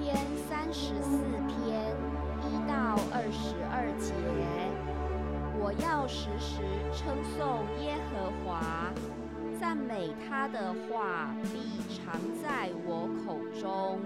[0.00, 0.16] 篇
[0.48, 1.94] 三十四篇
[2.48, 4.14] 一到二十二节，
[5.60, 8.90] 我要时时称颂耶和华，
[9.60, 11.60] 赞美他的话必
[11.92, 14.00] 常在我口中，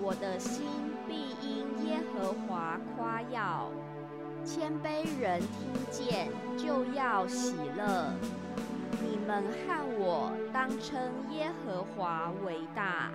[0.00, 0.66] 我的心
[1.06, 3.70] 必因耶和华夸耀。
[4.44, 6.28] 谦卑人听见
[6.58, 8.12] 就要喜乐。
[9.00, 10.98] 你们和我当称
[11.30, 13.10] 耶和华为大。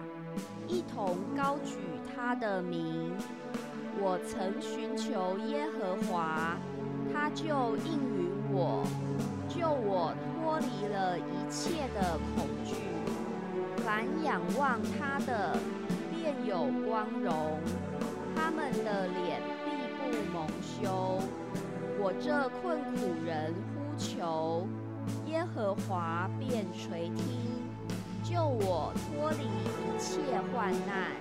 [0.69, 1.77] 一同高举
[2.15, 3.11] 他的名。
[3.99, 6.55] 我曾寻求耶和华，
[7.11, 8.85] 他就应允我，
[9.49, 12.75] 救我脱离了一切的恐惧。
[13.83, 15.57] 凡仰望他的，
[16.11, 17.59] 便有光荣，
[18.35, 21.19] 他们的脸必不蒙羞。
[21.99, 24.67] 我这困苦人呼求，
[25.25, 27.25] 耶和华便垂听。
[28.23, 29.47] 救我脱离
[29.99, 31.11] 切患难，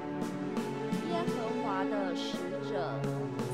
[1.10, 2.38] 耶和华的使
[2.70, 2.94] 者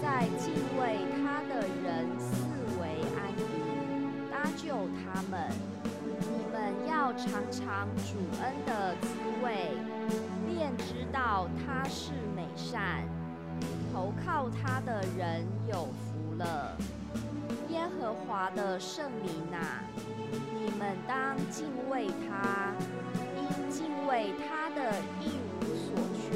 [0.02, 2.44] 在敬畏他的人四
[2.78, 5.50] 围安营，搭救他们。
[6.20, 9.08] 你们要尝尝主恩的滋
[9.42, 9.72] 味，
[10.46, 13.02] 便知道他是美善。
[13.94, 16.76] 投靠他的人有福了。
[17.70, 19.82] 耶和华的圣名啊，
[20.54, 22.74] 你们当敬畏他。
[24.08, 26.32] 为他的一无所缺，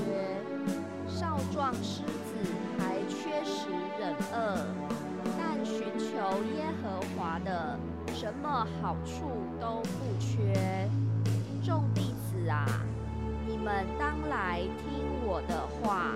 [1.08, 2.34] 少壮狮子
[2.78, 4.66] 还缺食忍饿，
[5.38, 6.06] 但寻求
[6.56, 7.78] 耶和华的，
[8.14, 9.30] 什么好处
[9.60, 10.88] 都不缺。
[11.62, 12.64] 众弟子啊，
[13.46, 16.12] 你们当来听我的话，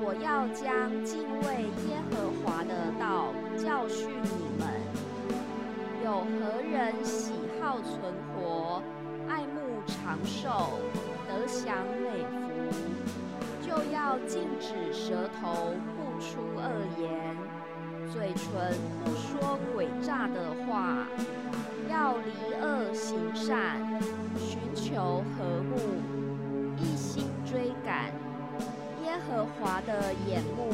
[0.00, 4.68] 我要将敬畏耶和华的道教训你们。
[6.04, 8.80] 有何人喜好存活？
[10.08, 10.48] 长寿，
[11.28, 12.48] 得享美福，
[13.60, 16.62] 就要禁止舌头不出恶
[16.98, 17.36] 言，
[18.10, 21.06] 嘴唇不说诡诈的话，
[21.90, 24.00] 要离恶行善，
[24.38, 25.76] 寻求和睦，
[26.78, 28.06] 一心追赶
[29.04, 30.67] 耶和华的眼目，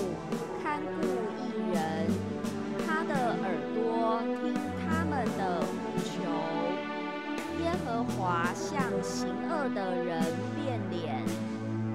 [8.35, 10.21] 华向行恶的人
[10.57, 11.23] 变脸，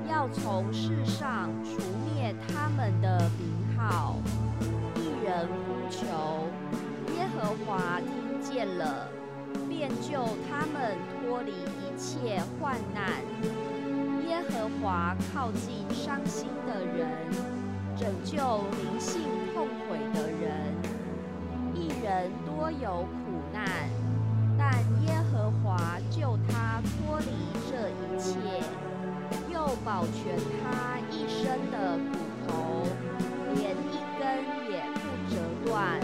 [0.09, 4.15] 要从世上除灭他们的名号。
[4.95, 6.47] 一人呼求，
[7.13, 9.09] 耶和华听见了，
[9.67, 13.21] 便救他们脱离一切患难。
[14.25, 17.09] 耶和华靠近伤心的人，
[17.97, 19.23] 拯救灵性
[19.53, 20.73] 痛悔的人。
[21.75, 23.88] 一人多有苦难。
[29.89, 32.15] 保全他一生的骨
[32.47, 32.85] 头，
[33.55, 34.21] 连一根
[34.69, 35.33] 也不折
[35.65, 35.99] 断。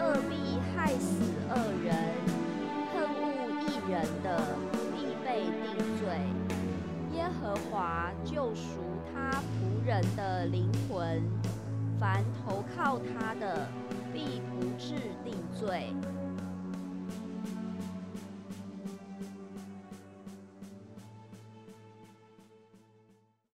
[0.00, 1.20] 恶必害死
[1.50, 1.94] 恶人，
[2.94, 3.20] 恨恶
[3.60, 4.26] 一人的
[4.94, 6.08] 必被定罪。
[7.14, 8.80] 耶和华救赎
[9.12, 11.22] 他仆人的灵魂，
[12.00, 13.68] 凡投靠他的
[14.10, 15.92] 必不致定罪。